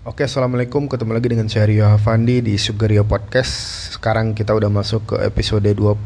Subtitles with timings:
[0.00, 0.88] Oke, assalamualaikum.
[0.88, 3.52] Ketemu lagi dengan saya Rio Hafandi di Sugerio Podcast.
[3.92, 6.00] Sekarang kita udah masuk ke episode 21.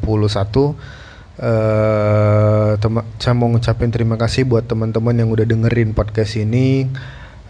[1.39, 2.75] Uh,
[3.23, 6.91] saya mau ngucapin terima kasih buat teman-teman yang udah dengerin podcast ini.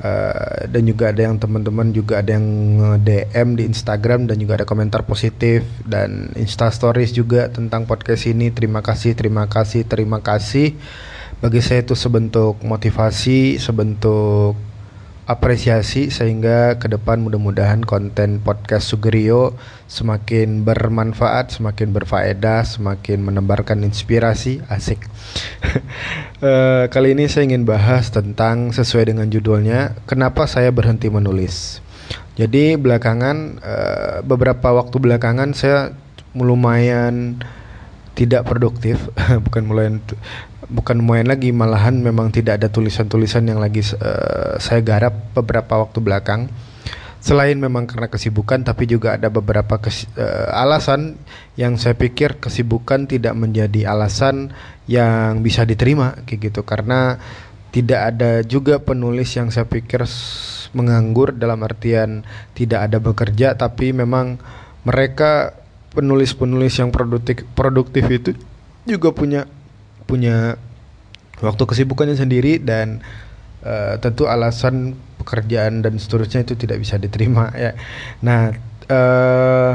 [0.05, 2.45] Uh, dan juga ada yang teman-teman juga ada yang
[3.01, 8.53] DM di Instagram dan juga ada komentar positif dan Insta Stories juga tentang podcast ini.
[8.53, 10.77] Terima kasih, terima kasih, terima kasih.
[11.41, 14.74] Bagi saya itu sebentuk motivasi, sebentuk
[15.25, 19.57] apresiasi sehingga ke depan mudah-mudahan konten podcast Sugerio
[19.89, 24.61] semakin bermanfaat, semakin berfaedah, semakin menebarkan inspirasi.
[24.69, 25.01] Asik.
[26.45, 31.81] uh, kali ini saya ingin bahas tentang sesuai dengan judulnya, kenapa saya berhenti menulis.
[32.37, 35.97] Jadi belakangan uh, beberapa waktu belakangan saya
[36.37, 37.41] lumayan
[38.15, 38.99] tidak produktif,
[39.49, 39.89] bukan mulai
[40.69, 46.01] bukan main lagi malahan memang tidak ada tulisan-tulisan yang lagi uh, saya garap beberapa waktu
[46.01, 46.53] belakang.
[47.25, 51.17] Selain memang karena kesibukan tapi juga ada beberapa kes, uh, alasan
[51.57, 54.53] yang saya pikir kesibukan tidak menjadi alasan
[54.85, 56.61] yang bisa diterima kayak gitu.
[56.69, 57.17] Karena
[57.75, 60.07] tidak ada juga penulis yang saya pikir
[60.79, 62.23] menganggur dalam artian
[62.55, 64.39] tidak ada bekerja tapi memang
[64.87, 65.59] mereka
[65.91, 68.31] penulis-penulis yang produktif produktif itu
[68.87, 69.51] juga punya
[70.05, 70.57] punya
[71.41, 73.03] waktu kesibukannya sendiri dan
[73.65, 77.73] uh, tentu alasan pekerjaan dan seterusnya itu tidak bisa diterima ya.
[78.21, 78.53] Nah,
[78.89, 79.73] uh,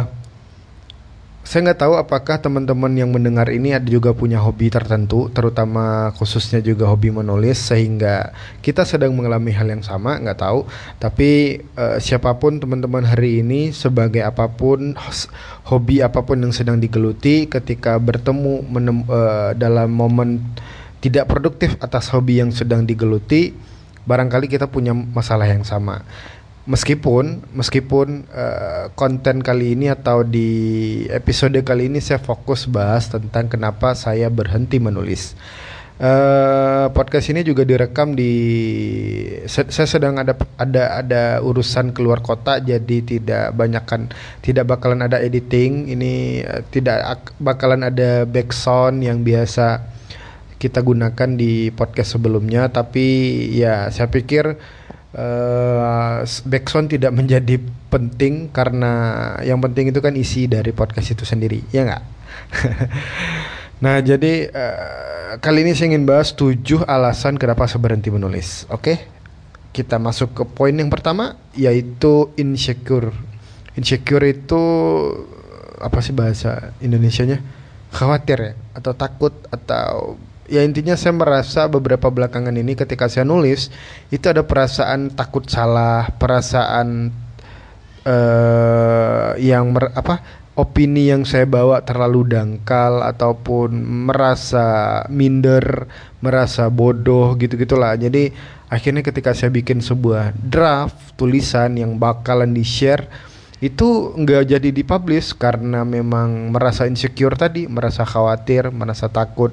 [1.49, 6.61] saya nggak tahu apakah teman-teman yang mendengar ini ada juga punya hobi tertentu, terutama khususnya
[6.61, 10.69] juga hobi menulis, sehingga kita sedang mengalami hal yang sama, nggak tahu.
[11.01, 14.93] Tapi uh, siapa pun teman-teman hari ini, sebagai apa pun
[15.65, 20.45] hobi apa pun yang sedang digeluti, ketika bertemu menem, uh, dalam momen
[21.01, 23.57] tidak produktif atas hobi yang sedang digeluti,
[24.05, 26.05] barangkali kita punya masalah yang sama
[26.69, 30.49] meskipun meskipun uh, konten kali ini atau di
[31.09, 35.33] episode kali ini saya fokus bahas tentang kenapa saya berhenti menulis.
[35.99, 38.31] Uh, podcast ini juga direkam di
[39.51, 44.07] saya sedang ada ada ada urusan keluar kota jadi tidak banyakkan
[44.39, 49.91] tidak bakalan ada editing ini uh, tidak bakalan ada background yang biasa
[50.55, 54.55] kita gunakan di podcast sebelumnya tapi ya saya pikir
[55.15, 58.91] uh, backsound tidak menjadi penting karena
[59.41, 62.03] yang penting itu kan isi dari podcast itu sendiri ya nggak?
[63.79, 68.83] Nah jadi uh, kali ini saya ingin bahas tujuh alasan kenapa saya berhenti menulis oke?
[68.83, 68.97] Okay?
[69.69, 73.13] kita masuk ke poin yang pertama yaitu insecure.
[73.77, 74.61] Insecure itu
[75.79, 77.39] apa sih bahasa Indonesianya?
[77.89, 83.69] Khawatir ya atau takut atau ya intinya saya merasa beberapa belakangan ini ketika saya nulis
[84.09, 87.13] itu ada perasaan takut salah, perasaan
[88.03, 90.25] uh, yang mer, apa
[90.59, 93.71] opini yang saya bawa terlalu dangkal ataupun
[94.11, 95.87] merasa minder,
[96.19, 97.95] merasa bodoh gitu-gitulah.
[97.95, 98.33] Jadi
[98.67, 103.07] akhirnya ketika saya bikin sebuah draft tulisan yang bakalan di-share
[103.59, 109.51] itu nggak jadi dipublish karena memang merasa insecure tadi, merasa khawatir, merasa takut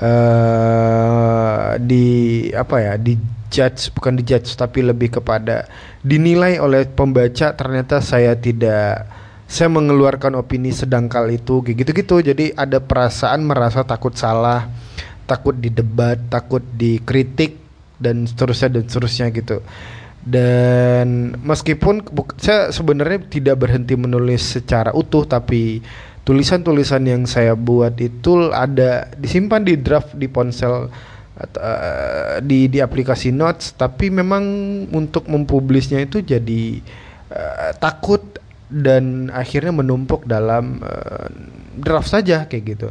[0.00, 2.06] uh, di
[2.52, 3.16] apa ya di
[3.48, 5.64] judge bukan di judge tapi lebih kepada
[6.02, 9.06] dinilai oleh pembaca ternyata saya tidak
[9.46, 12.18] saya mengeluarkan opini sedangkal itu gitu-gitu.
[12.18, 14.66] Jadi ada perasaan merasa takut salah
[15.26, 17.58] takut didebat takut dikritik
[17.98, 19.62] dan seterusnya dan seterusnya gitu.
[20.26, 22.02] Dan meskipun
[22.42, 25.78] saya sebenarnya tidak berhenti menulis secara utuh tapi
[26.26, 30.90] tulisan-tulisan yang saya buat itu ada disimpan di draft di ponsel
[31.38, 33.78] uh, di di aplikasi notes.
[33.78, 34.42] Tapi memang
[34.90, 36.82] untuk mempublisnya itu jadi
[37.30, 41.30] uh, takut dan akhirnya menumpuk dalam uh,
[41.78, 42.88] draft saja kayak gitu.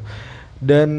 [0.55, 0.89] Dan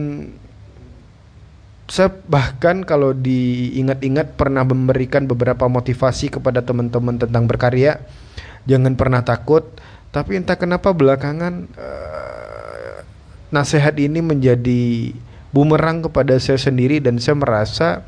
[1.89, 8.05] saya bahkan kalau diingat-ingat pernah memberikan beberapa motivasi kepada teman-teman tentang berkarya.
[8.69, 9.65] Jangan pernah takut.
[10.11, 12.26] Tapi entah kenapa belakangan uh,
[13.57, 15.17] nasihat ini menjadi
[15.57, 18.05] bumerang kepada saya sendiri dan saya merasa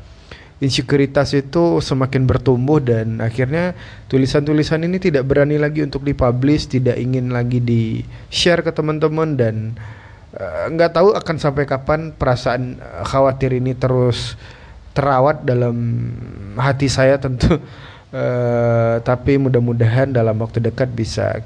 [0.61, 3.73] insekuritas itu semakin bertumbuh dan akhirnya
[4.11, 9.55] tulisan-tulisan ini tidak berani lagi untuk dipublish, tidak ingin lagi di share ke teman-teman dan
[10.35, 14.35] eh, nggak uh, tahu akan sampai kapan perasaan uh, khawatir ini terus
[14.93, 15.75] terawat dalam
[16.59, 17.57] hati saya tentu.
[18.11, 21.45] Uh, tapi mudah-mudahan dalam waktu dekat bisa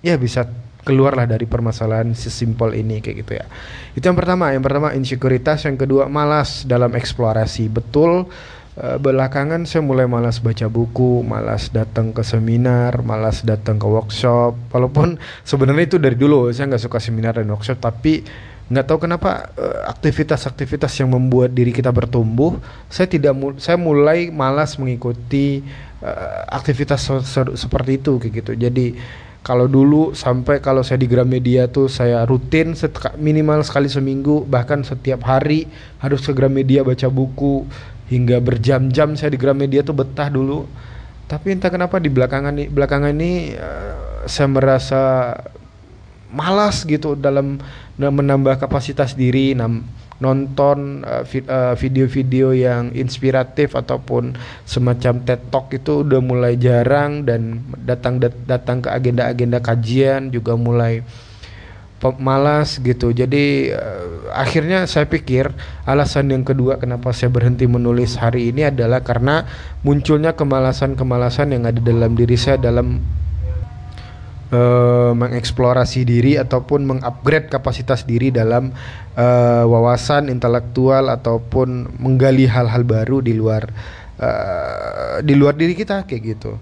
[0.00, 0.48] ya bisa
[0.86, 3.44] keluarlah dari permasalahan sesimpel ini kayak gitu ya.
[3.98, 7.66] Itu yang pertama, yang pertama insekuritas, yang kedua malas dalam eksplorasi.
[7.66, 8.30] Betul
[8.78, 14.54] uh, belakangan saya mulai malas baca buku, malas datang ke seminar, malas datang ke workshop.
[14.70, 18.22] Walaupun sebenarnya itu dari dulu saya nggak suka seminar dan workshop, tapi
[18.70, 24.78] nggak tahu kenapa uh, aktivitas-aktivitas yang membuat diri kita bertumbuh, saya tidak saya mulai malas
[24.78, 25.66] mengikuti
[25.98, 27.10] uh, aktivitas
[27.58, 28.52] seperti itu kayak gitu.
[28.54, 28.86] Jadi
[29.46, 32.74] kalau dulu sampai kalau saya di Gramedia tuh saya rutin
[33.14, 35.70] minimal sekali seminggu bahkan setiap hari
[36.02, 37.62] harus ke Gramedia baca buku
[38.10, 40.66] hingga berjam-jam saya di Gramedia tuh betah dulu.
[41.30, 45.02] Tapi entah kenapa di belakangan ini belakangan ini uh, saya merasa
[46.34, 47.62] malas gitu dalam
[47.94, 49.54] menambah kapasitas diri
[50.18, 57.60] nonton eh, eh, video-video yang inspiratif ataupun semacam TED Talk itu udah mulai jarang dan
[57.84, 61.04] datang datang ke agenda-agenda kajian juga mulai
[62.14, 63.10] malas gitu.
[63.10, 65.50] Jadi uh, akhirnya saya pikir
[65.82, 69.42] alasan yang kedua kenapa saya berhenti menulis hari ini adalah karena
[69.82, 73.02] munculnya kemalasan-kemalasan yang ada dalam diri saya dalam
[74.52, 78.70] uh, mengeksplorasi diri ataupun mengupgrade kapasitas diri dalam
[79.16, 83.70] uh, wawasan intelektual ataupun menggali hal-hal baru di luar
[84.20, 86.58] uh, di luar diri kita kayak gitu.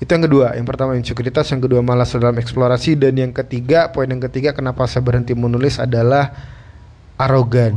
[0.00, 0.56] Itu yang kedua.
[0.56, 4.88] Yang pertama insekuritas, yang kedua malas dalam eksplorasi dan yang ketiga, poin yang ketiga kenapa
[4.88, 6.32] saya berhenti menulis adalah
[7.20, 7.76] arogan.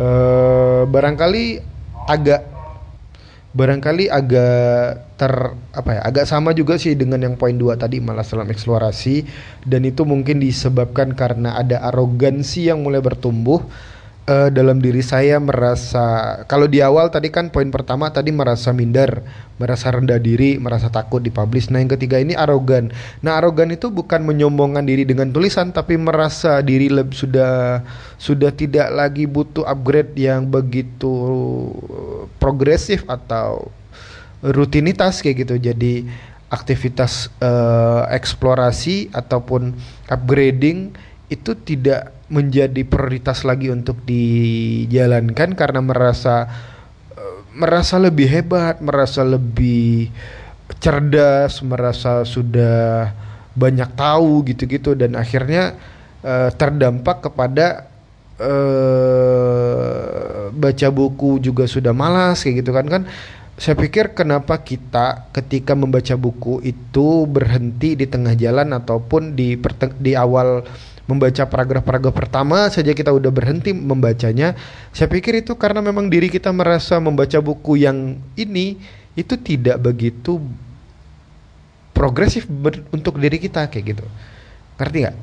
[0.00, 1.60] Uh, barangkali
[2.08, 2.53] agak
[3.54, 5.32] barangkali agak ter
[5.70, 9.24] apa ya agak sama juga sih dengan yang poin dua tadi malah dalam eksplorasi.
[9.62, 13.62] Dan itu mungkin disebabkan karena ada arogansi yang mulai bertumbuh
[14.28, 19.24] uh, dalam diri saya merasa kalau di awal tadi kan poin pertama tadi merasa minder,
[19.60, 21.68] merasa rendah diri, merasa takut dipublish.
[21.68, 22.90] Nah, yang ketiga ini arogan.
[23.20, 27.84] Nah, arogan itu bukan menyombongkan diri dengan tulisan tapi merasa diri lebih sudah
[28.16, 31.12] sudah tidak lagi butuh upgrade yang begitu
[32.40, 33.68] progresif atau
[34.44, 35.56] rutinitas kayak gitu.
[35.60, 36.04] Jadi
[36.52, 39.74] aktivitas uh, eksplorasi ataupun
[40.06, 40.94] upgrading
[41.32, 46.50] itu tidak menjadi prioritas lagi untuk dijalankan karena merasa
[47.14, 50.10] uh, merasa lebih hebat, merasa lebih
[50.82, 53.14] cerdas, merasa sudah
[53.54, 55.78] banyak tahu gitu-gitu dan akhirnya
[56.26, 57.86] uh, terdampak kepada
[58.42, 59.94] uh,
[60.50, 63.02] baca buku juga sudah malas kayak gitu kan kan.
[63.54, 69.54] Saya pikir kenapa kita ketika membaca buku itu berhenti di tengah jalan ataupun di
[70.02, 70.66] di awal
[71.04, 74.56] membaca paragraf-paragraf pertama saja kita udah berhenti membacanya,
[74.90, 78.80] saya pikir itu karena memang diri kita merasa membaca buku yang ini
[79.14, 80.40] itu tidak begitu
[81.94, 82.48] progresif
[82.90, 84.06] untuk diri kita kayak gitu.
[84.80, 85.16] Ngerti nggak?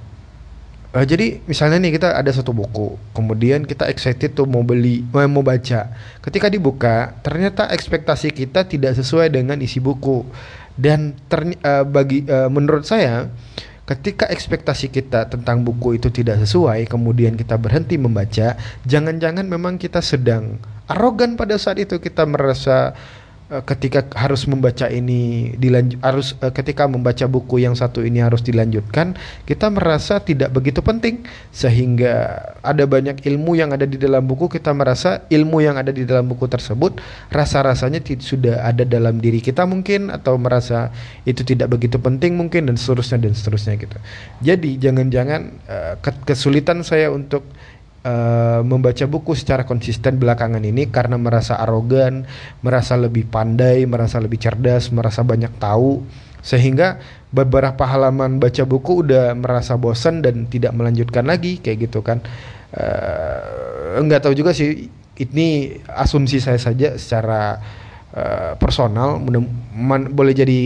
[0.91, 5.23] Uh, jadi misalnya nih kita ada satu buku, kemudian kita excited tuh mau beli, mau,
[5.27, 5.87] mau baca.
[6.19, 10.27] Ketika dibuka, ternyata ekspektasi kita tidak sesuai dengan isi buku.
[10.75, 13.27] Dan uh, bagi uh, menurut saya
[13.91, 18.55] ketika ekspektasi kita tentang buku itu tidak sesuai, kemudian kita berhenti membaca,
[18.87, 20.55] jangan-jangan memang kita sedang
[20.87, 22.95] arogan pada saat itu kita merasa
[23.67, 29.19] ketika harus membaca ini dilanjut harus uh, ketika membaca buku yang satu ini harus dilanjutkan
[29.43, 31.27] kita merasa tidak begitu penting.
[31.51, 36.07] Sehingga ada banyak ilmu yang ada di dalam buku kita merasa ilmu yang ada di
[36.07, 40.93] dalam buku tersebut rasa-rasanya sudah ada dalam diri kita mungkin atau merasa
[41.27, 43.97] itu tidak begitu penting mungkin dan seterusnya dan seterusnya gitu.
[44.39, 47.43] Jadi jangan-jangan uh, kesulitan saya untuk
[48.05, 52.25] uh, membaca buku secara konsisten belakangan ini karena merasa arogan,
[52.65, 56.01] merasa lebih pandai, merasa lebih cerdas, merasa banyak tahu.
[56.41, 56.97] Sehingga
[57.29, 62.21] beberapa halaman baca buku udah merasa bosan dan tidak melanjutkan lagi kayak gitu kan.
[62.71, 64.89] Uh, tahu juga sih
[65.21, 67.61] ini asumsi saya saja secara
[68.15, 69.21] uh, personal
[69.75, 70.59] man, boleh jadi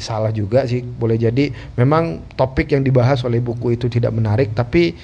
[0.00, 0.80] salah juga sih.
[0.80, 4.96] Boleh jadi memang topik yang dibahas oleh buku itu tidak menarik tapi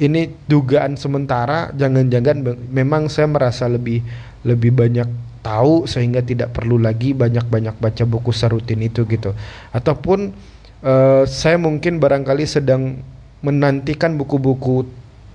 [0.00, 2.40] ini dugaan sementara jangan-jangan
[2.72, 4.00] memang saya merasa lebih
[4.48, 5.06] lebih banyak
[5.44, 9.36] tahu sehingga tidak perlu lagi banyak-banyak baca buku serutin itu gitu.
[9.72, 10.32] Ataupun
[10.84, 13.00] uh, saya mungkin barangkali sedang
[13.44, 14.88] menantikan buku-buku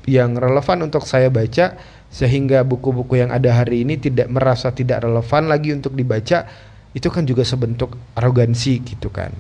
[0.06, 1.78] yang relevan untuk saya baca
[2.14, 6.46] sehingga buku-buku yang ada hari ini tidak merasa tidak relevan lagi untuk dibaca
[6.94, 9.34] itu kan juga sebentuk arogansi gitu kan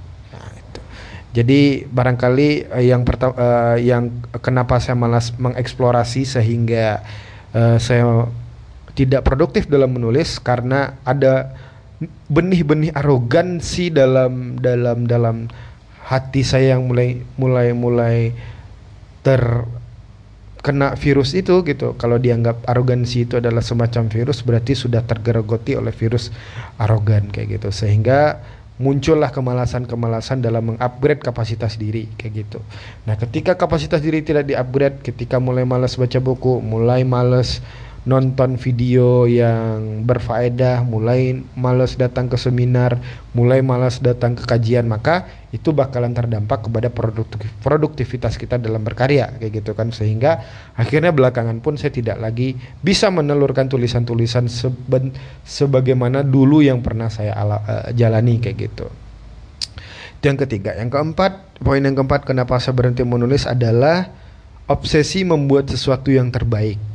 [1.35, 4.07] jadi barangkali uh, yang pertama uh, yang
[4.39, 7.03] kenapa saya malas mengeksplorasi sehingga
[7.51, 8.31] uh, saya
[8.95, 11.51] tidak produktif dalam menulis karena ada
[12.31, 15.51] benih-benih arogansi dalam dalam dalam
[16.07, 18.17] hati saya yang mulai mulai mulai
[19.19, 19.43] ter
[20.65, 21.93] kena virus itu gitu.
[21.99, 26.33] Kalau dianggap arogansi itu adalah semacam virus berarti sudah tergerogoti oleh virus
[26.81, 27.69] arogan kayak gitu.
[27.69, 28.41] Sehingga
[28.75, 32.59] muncullah kemalasan-kemalasan dalam mengupgrade kapasitas diri kayak gitu.
[33.07, 37.63] Nah, ketika kapasitas diri tidak diupgrade, ketika mulai malas baca buku, mulai malas
[38.05, 43.01] nonton video yang berfaedah, mulai malas datang ke seminar,
[43.33, 46.93] mulai malas datang ke kajian, maka itu bakalan terdampak kepada
[47.65, 50.45] produktivitas kita dalam berkarya kayak gitu kan sehingga
[50.77, 52.53] akhirnya belakangan pun saya tidak lagi
[52.85, 55.09] bisa menelurkan tulisan-tulisan seben,
[55.41, 58.87] sebagaimana dulu yang pernah saya ala, uh, jalani kayak gitu.
[60.21, 64.09] Yang ketiga, yang keempat, poin yang keempat kenapa saya berhenti menulis adalah
[64.65, 66.94] obsesi membuat sesuatu yang terbaik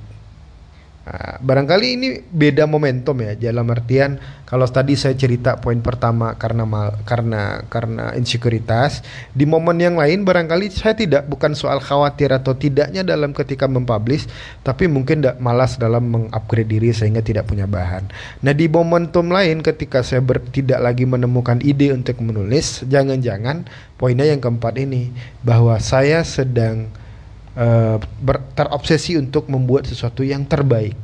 [1.11, 6.63] Nah, barangkali ini beda momentum ya dalam artian kalau tadi saya cerita poin pertama karena
[6.63, 9.03] mal, karena karena insekuritas
[9.35, 14.31] di momen yang lain barangkali saya tidak bukan soal khawatir atau tidaknya dalam ketika mempublish
[14.63, 18.07] tapi mungkin tidak malas dalam mengupgrade diri sehingga tidak punya bahan.
[18.47, 23.67] Nah di momentum lain ketika saya ber, tidak lagi menemukan ide untuk menulis jangan-jangan
[23.99, 25.11] poinnya yang keempat ini
[25.43, 26.87] bahwa saya sedang
[27.61, 28.01] uh,
[28.57, 30.97] terobsesi untuk membuat sesuatu yang terbaik.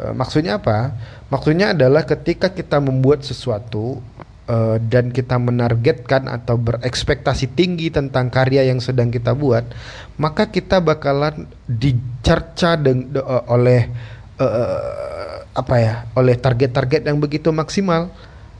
[0.00, 0.96] Uh, maksudnya apa?
[1.28, 4.00] Maksudnya adalah ketika kita membuat sesuatu
[4.48, 9.68] uh, dan kita menargetkan atau berekspektasi tinggi tentang karya yang sedang kita buat,
[10.16, 13.92] maka kita bakalan dicerca uh, oleh
[14.40, 15.94] uh, apa ya?
[16.16, 18.08] Oleh target-target yang begitu maksimal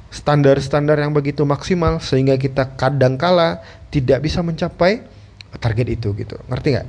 [0.09, 3.61] standar-standar yang begitu maksimal sehingga kita kadangkala
[3.93, 5.05] tidak bisa mencapai
[5.57, 6.37] target itu gitu.
[6.53, 6.89] Ngerti nggak?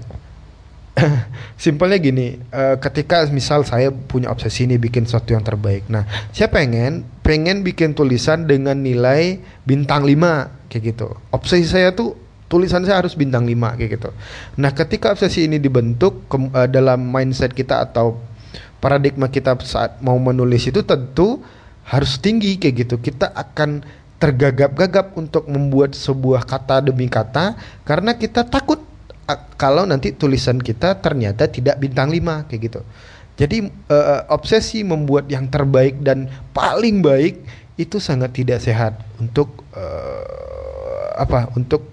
[1.64, 5.88] Simpelnya gini uh, ketika misal saya punya obsesi ini bikin sesuatu yang terbaik.
[5.88, 6.04] Nah
[6.36, 11.08] saya pengen pengen bikin tulisan dengan nilai bintang 5 kayak gitu.
[11.32, 12.18] Obsesi saya tuh
[12.50, 14.10] tulisan saya harus bintang 5 kayak gitu.
[14.60, 18.20] Nah ketika obsesi ini dibentuk ke, uh, dalam mindset kita atau
[18.80, 21.40] paradigma kita saat mau menulis itu tentu
[21.88, 22.96] harus tinggi kayak gitu.
[23.00, 27.56] Kita akan tergagap-gagap untuk membuat sebuah kata demi kata
[27.88, 28.84] karena kita takut
[29.56, 32.82] kalau nanti tulisan kita ternyata tidak bintang 5 kayak gitu.
[33.40, 37.40] Jadi uh, obsesi membuat yang terbaik dan paling baik
[37.80, 41.48] itu sangat tidak sehat untuk uh, apa?
[41.56, 41.88] Untuk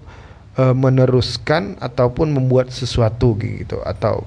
[0.59, 4.27] uh, meneruskan ataupun membuat sesuatu gitu atau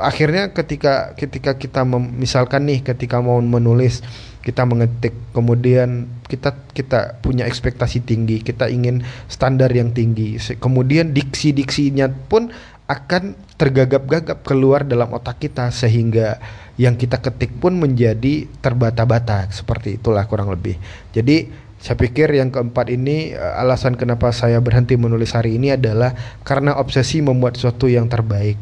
[0.00, 4.04] akhirnya ketika ketika kita misalkan nih ketika mau menulis
[4.44, 12.12] kita mengetik kemudian kita kita punya ekspektasi tinggi kita ingin standar yang tinggi kemudian diksi-diksinya
[12.28, 12.52] pun
[12.90, 16.42] akan tergagap-gagap keluar dalam otak kita sehingga
[16.74, 20.74] yang kita ketik pun menjadi terbata-bata seperti itulah kurang lebih.
[21.14, 21.46] Jadi
[21.78, 26.76] saya pikir yang keempat ini eh, alasan kenapa saya berhenti menulis hari ini adalah karena
[26.76, 28.58] obsesi membuat sesuatu yang terbaik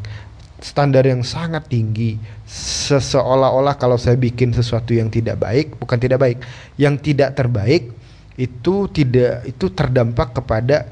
[0.59, 2.19] standar yang sangat tinggi.
[2.49, 6.39] Seseolah-olah kalau saya bikin sesuatu yang tidak baik bukan tidak baik
[6.75, 7.93] yang tidak terbaik
[8.39, 10.87] itu tidak itu terdampak kepada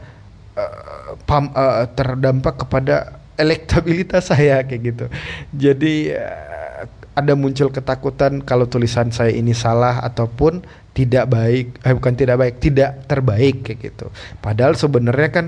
[0.59, 5.05] uh, pam, uh, terdampak kepada elektabilitas saya kayak gitu.
[5.55, 6.83] Jadi uh,
[7.17, 10.61] ada muncul ketakutan kalau tulisan saya ini salah ataupun
[10.93, 14.07] tidak baik eh bukan tidak baik tidak terbaik kayak gitu.
[14.43, 15.45] Padahal sebenarnya kan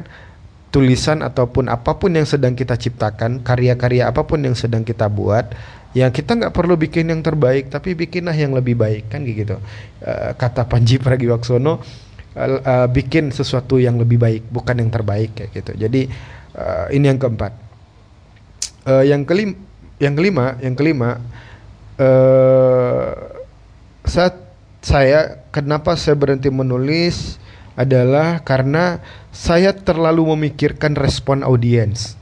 [0.69, 5.53] tulisan ataupun apa pun yang sedang kita ciptakan, karya-karya apa pun yang sedang kita buat,
[5.97, 9.57] yang kita nggak perlu bikin yang terbaik, tapi bikinlah yang lebih baik kan gitu.
[10.01, 11.77] Uh, kata Panji Pragiwaksono, uh,
[12.61, 15.71] uh, bikin sesuatu yang lebih baik, bukan yang terbaik kayak gitu.
[15.73, 16.05] Jadi
[16.53, 17.53] uh, ini yang keempat.
[18.85, 19.57] Uh, yang kelima,
[19.97, 21.09] yang kelima, yang kelima,
[21.97, 23.09] uh,
[24.05, 24.38] saat
[24.79, 27.35] saya kenapa saya berhenti menulis
[27.79, 29.00] adalah karena
[29.31, 32.19] saya terlalu memikirkan respon audiens.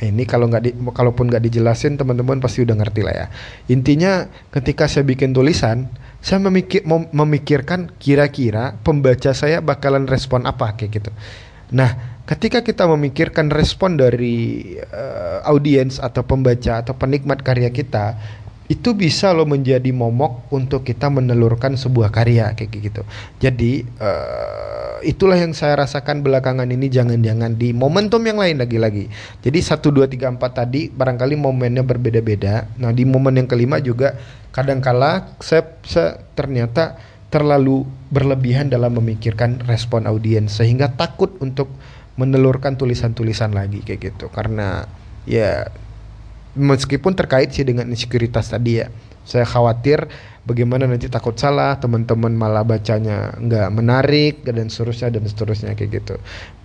[0.00, 3.26] Ini kalau nggak di, kalaupun nggak dijelasin teman-teman pasti udah ngerti lah ya.
[3.68, 5.92] Intinya ketika saya bikin tulisan,
[6.24, 11.10] saya memikir, mem memikirkan kira-kira pembaca saya bakalan respon apa kayak gitu.
[11.76, 18.16] Nah, ketika kita memikirkan respon dari uh, audiens atau pembaca atau penikmat karya kita,
[18.70, 23.02] itu bisa lo menjadi momok untuk kita menelurkan sebuah karya kayak gitu.
[23.42, 29.10] Jadi uh, itulah yang saya rasakan belakangan ini jangan-jangan di momentum yang lain lagi-lagi.
[29.42, 32.70] Jadi satu dua tiga empat tadi barangkali momennya berbeda-beda.
[32.78, 34.14] Nah, di momen yang kelima juga
[34.54, 36.94] kadangkala saya, saya ternyata
[37.26, 37.82] terlalu
[38.14, 41.66] berlebihan dalam memikirkan respon audiens sehingga takut untuk
[42.14, 44.30] menelurkan tulisan-tulisan lagi kayak gitu.
[44.30, 44.86] Karena
[45.26, 45.66] ya
[46.58, 48.88] meskipun terkait sih dengan insekuritas tadi ya
[49.30, 50.10] saya khawatir
[50.48, 56.14] bagaimana nanti takut salah teman-teman malah bacanya nggak menarik dan seterusnya dan seterusnya kayak gitu.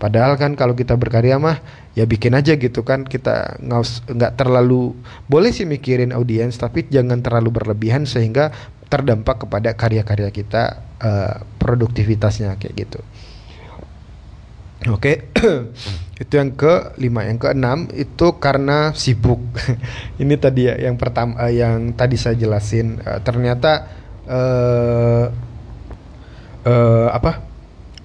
[0.02, 1.60] Padahal kan kalau kita berkarya mah
[1.94, 4.96] ya bikin aja gitu kan kita nggak terlalu
[5.30, 8.50] boleh sih mikirin audiens tapi jangan terlalu berlebihan sehingga
[8.90, 13.00] terdampak kepada karya-karya kita uh, produktivitasnya kayak gitu
[14.86, 15.72] Oke, okay.
[16.24, 19.40] itu yang ke lima, yang ke enam itu karena sibuk.
[20.22, 23.00] Ini tadi ya yang pertama, uh, yang tadi saya jelasin.
[23.00, 23.88] Uh, ternyata
[24.28, 25.26] uh,
[26.68, 27.55] uh, apa?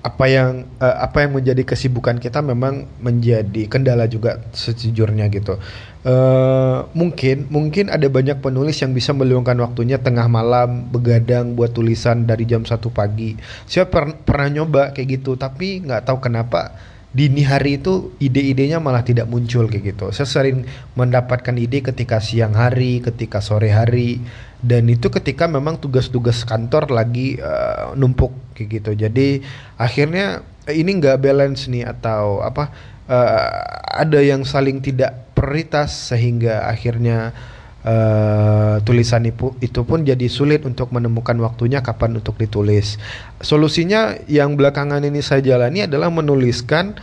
[0.00, 5.60] Apa yang uh, apa yang menjadi kesibukan kita memang menjadi kendala juga sejujurnya gitu.
[6.00, 12.24] Uh, mungkin mungkin ada banyak penulis yang bisa meluangkan waktunya tengah malam begadang buat tulisan
[12.24, 13.36] dari jam satu pagi.
[13.68, 16.72] Saya per pernah nyoba kayak gitu tapi nggak tahu kenapa
[17.10, 20.14] dini hari itu ide-idenya malah tidak muncul kayak gitu.
[20.14, 20.62] Saya sering
[20.94, 24.22] mendapatkan ide ketika siang hari, ketika sore hari
[24.62, 28.90] dan itu ketika memang tugas-tugas kantor lagi uh, numpuk kayak gitu.
[28.94, 29.42] Jadi
[29.74, 32.70] akhirnya ini nggak balance nih atau apa
[33.10, 33.48] uh,
[33.90, 37.34] ada yang saling tidak prioritas sehingga akhirnya
[37.84, 43.00] uh, tulisan itu, pun jadi sulit untuk menemukan waktunya kapan untuk ditulis.
[43.40, 46.96] Solusinya yang belakangan ini saya jalani adalah menuliskan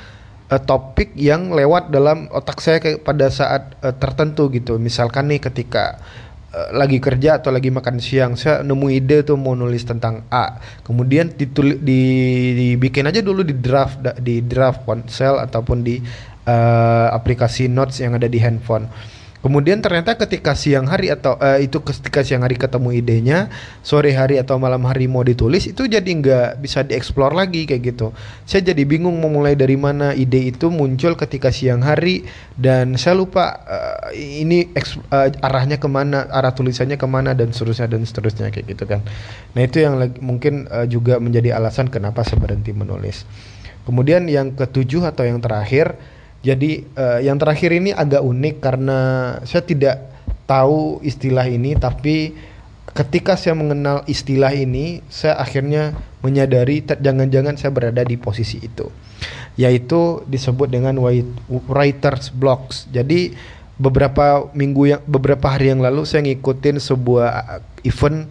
[0.49, 4.77] uh, topik yang lewat dalam otak saya kayak pada saat uh, tertentu gitu.
[4.81, 6.01] Misalkan nih ketika
[6.73, 11.29] lagi kerja atau lagi makan siang saya nemu ide tuh mau nulis tentang A kemudian
[11.29, 12.01] ditulis di,
[12.55, 16.01] dibikin aja dulu di draft di draft ponsel ataupun di
[16.47, 18.87] uh, aplikasi notes yang ada di handphone.
[19.47, 23.47] Kemudian ternyata ketika siang hari atau uh, itu ketika siang hari ketemu idenya,
[23.79, 28.11] sore hari atau malam hari mau ditulis itu jadi nggak bisa dieksplor lagi kayak gitu.
[28.43, 32.27] Saya jadi bingung mau mulai dari mana ide itu muncul ketika siang hari
[32.59, 34.67] dan saya lupa uh, ini
[35.15, 38.99] uh, arahnya ke mana, arah tulisannya ke mana dan seterusnya dan seterusnya kayak gitu kan.
[39.55, 43.23] Nah itu yang mungkin uh, juga menjadi alasan kenapa saya berhenti menulis.
[43.87, 45.95] Kemudian yang ketujuh atau yang terakhir
[46.47, 48.99] jadi uh, yang terakhir ini agak unik karena
[49.43, 50.07] saya tidak
[50.47, 52.31] tahu istilah ini tapi
[52.95, 55.91] ketika saya mengenal istilah ini saya akhirnya
[56.23, 58.87] menyadari jangan-jangan saya berada di posisi itu
[59.57, 60.95] yaitu disebut dengan
[61.49, 62.85] writers blocks.
[62.93, 63.33] Jadi
[63.81, 68.29] beberapa minggu yang beberapa hari yang lalu saya ngikutin sebuah event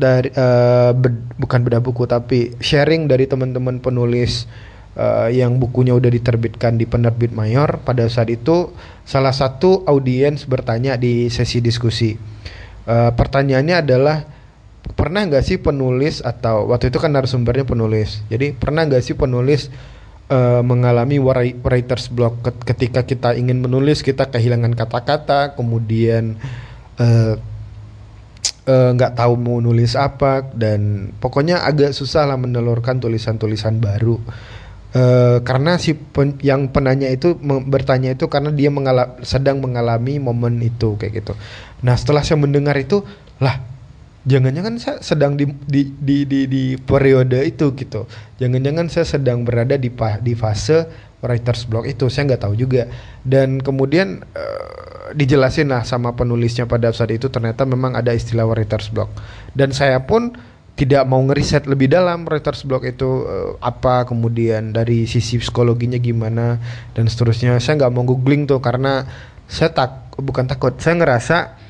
[0.00, 0.96] dari uh,
[1.36, 4.48] bukan beda buku tapi sharing dari teman-teman penulis
[4.96, 8.72] uh, yang bukunya udah diterbitkan di penerbit mayor pada saat itu
[9.04, 12.14] salah satu audiens bertanya di sesi diskusi.
[12.82, 14.18] Uh, pertanyaannya adalah
[14.82, 19.70] pernah nggak sih penulis atau waktu itu kan narasumbernya penulis jadi pernah nggak sih penulis
[20.26, 21.22] uh, mengalami
[21.62, 26.34] writers block ketika kita ingin menulis kita kehilangan kata-kata kemudian
[28.66, 34.18] nggak uh, tahu mau nulis apa dan pokoknya agak susah lah menelurkan tulisan-tulisan baru
[34.92, 37.32] Uh, karena si pen, yang penanya itu
[37.64, 41.32] bertanya itu karena dia mengala sedang mengalami momen itu kayak gitu.
[41.80, 43.00] Nah setelah saya mendengar itu
[43.40, 43.56] lah
[44.28, 48.04] jangan-jangan saya sedang di di di di, di periode itu gitu.
[48.36, 49.88] Jangan-jangan saya sedang berada di
[50.20, 50.84] di fase
[51.24, 52.84] writers block itu saya nggak tahu juga.
[53.24, 58.92] Dan kemudian uh, dijelasin lah sama penulisnya pada saat itu ternyata memang ada istilah writers
[58.92, 59.08] block.
[59.56, 60.36] Dan saya pun
[60.72, 66.56] tidak mau ngeriset lebih dalam writer's block itu uh, apa kemudian dari sisi psikologinya gimana
[66.96, 67.60] dan seterusnya.
[67.60, 69.04] Saya nggak mau googling tuh karena
[69.44, 70.72] saya tak bukan takut.
[70.80, 71.61] Saya ngerasa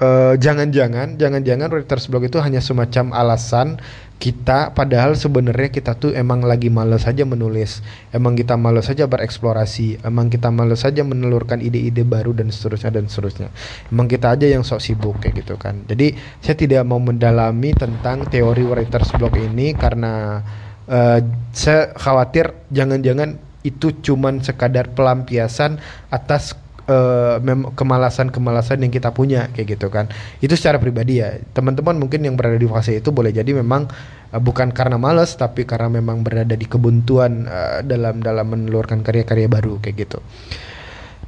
[0.00, 3.78] uh, jangan-jangan jangan-jangan writer's block itu hanya semacam alasan
[4.18, 7.86] kita padahal sebenarnya kita tuh emang lagi males saja menulis.
[8.10, 10.02] Emang kita males saja bereksplorasi.
[10.02, 13.48] Emang kita males saja menelurkan ide-ide baru dan seterusnya dan seterusnya.
[13.94, 15.86] Emang kita aja yang sok sibuk kayak gitu kan.
[15.86, 20.42] Jadi saya tidak mau mendalami tentang teori writer's block ini karena
[20.90, 21.22] uh,
[21.54, 25.78] saya khawatir jangan-jangan itu cuman sekadar pelampiasan
[26.10, 26.58] atas
[26.88, 27.36] uh,
[27.76, 30.08] kemalasan-kemalasan yang kita punya kayak gitu kan.
[30.40, 31.38] Itu secara pribadi ya.
[31.52, 33.86] Teman-teman mungkin yang berada di fase itu boleh jadi memang
[34.32, 39.46] uh, bukan karena malas tapi karena memang berada di kebuntuan uh, dalam dalam menelurkan karya-karya
[39.46, 40.18] baru kayak gitu.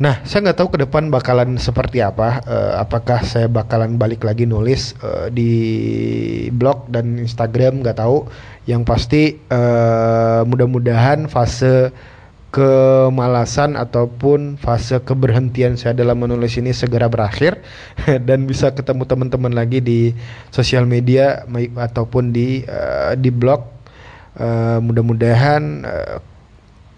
[0.01, 2.41] Nah, saya nggak tahu ke depan bakalan seperti apa.
[2.49, 8.25] Uh, apakah saya bakalan balik lagi nulis uh, di blog dan Instagram nggak tahu.
[8.65, 11.93] Yang pasti uh, mudah-mudahan fase
[12.51, 17.63] kemalasan ataupun fase keberhentian saya dalam menulis ini segera berakhir.
[18.29, 20.11] Dan bisa ketemu teman-teman lagi di
[20.51, 21.47] sosial media
[21.79, 23.83] ataupun di uh, di blog.
[24.31, 26.19] Uh, mudah-mudahan uh,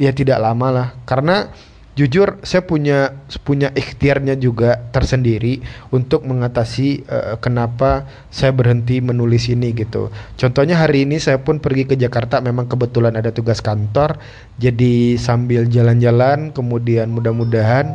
[0.01, 0.89] ya tidak lama lah.
[1.05, 1.49] Karena
[1.93, 5.61] jujur saya punya punya ikhtiarnya juga tersendiri
[5.93, 10.09] untuk mengatasi uh, kenapa saya berhenti menulis ini gitu.
[10.41, 14.17] Contohnya hari ini saya pun pergi ke Jakarta memang kebetulan ada tugas kantor
[14.57, 17.93] jadi sambil jalan-jalan kemudian mudah-mudahan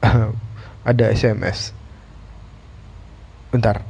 [0.90, 1.76] ada SMS.
[3.52, 3.84] Bentar.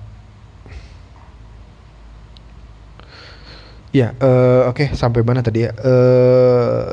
[3.94, 5.72] Ya, uh, oke okay, sampai mana tadi ya?
[5.80, 6.90] Uh,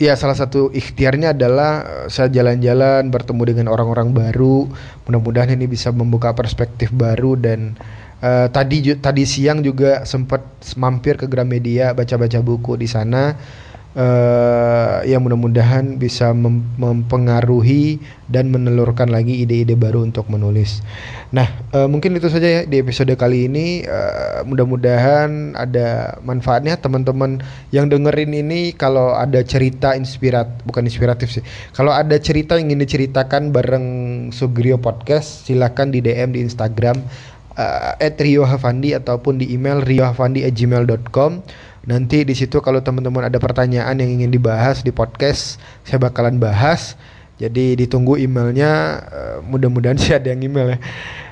[0.00, 4.64] ya salah satu ikhtiarnya adalah eh, saya jalan-jalan bertemu dengan orang-orang baru.
[5.04, 7.76] Mudah-mudahan ini bisa membuka perspektif baru dan
[8.22, 10.40] uh, tadi tadi siang juga sempat
[10.78, 13.34] mampir ke Gramedia baca-baca buku di sana
[13.96, 17.98] uh, ya mudah-mudahan bisa mem mempengaruhi
[18.30, 20.82] dan menelurkan lagi ide-ide baru untuk menulis.
[21.34, 23.82] Nah, uh, mungkin itu saja ya di episode kali ini.
[23.86, 27.42] Uh, mudah-mudahan ada manfaatnya teman-teman
[27.74, 28.70] yang dengerin ini.
[28.74, 31.44] Kalau ada cerita inspirat, bukan inspiratif sih.
[31.74, 33.86] Kalau ada cerita yang ingin diceritakan bareng
[34.30, 37.02] Sugrio Podcast, silakan di DM di Instagram
[37.58, 41.42] uh, @riohavandi ataupun di email riohavandi@gmail.com
[41.80, 46.96] Nanti di situ kalau teman-teman ada pertanyaan yang ingin dibahas di podcast, saya bakalan bahas.
[47.40, 49.00] Jadi ditunggu emailnya.
[49.08, 50.78] Uh, mudah-mudahan sih ada yang email ya.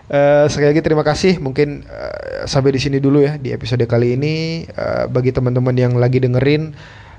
[0.09, 1.37] Uh, sekali lagi terima kasih.
[1.37, 4.65] Mungkin uh, sampai di sini dulu ya di episode kali ini.
[4.73, 6.73] Uh, bagi teman-teman yang lagi dengerin,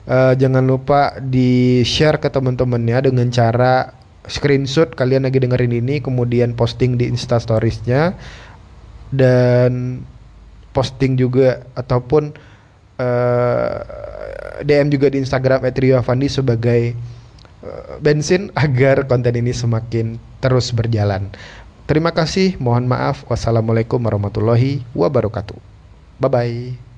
[0.10, 3.94] uh, jangan lupa di share ke teman-temannya dengan cara
[4.26, 8.18] screenshot kalian lagi dengerin ini, kemudian posting di Insta Storiesnya
[9.10, 10.02] dan
[10.74, 12.34] posting juga ataupun
[13.00, 13.80] eh,
[14.64, 16.82] DM juga di Instagram @rioavandi sebagai
[17.64, 21.32] uh, bensin agar konten ini semakin terus berjalan.
[21.90, 23.26] Terima kasih, mohon maaf.
[23.26, 25.58] Wassalamualaikum warahmatullahi wabarakatuh.
[26.22, 26.89] Bye bye.